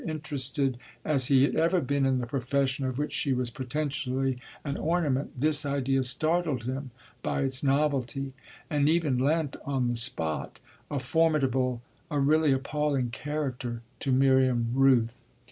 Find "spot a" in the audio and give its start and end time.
9.95-10.97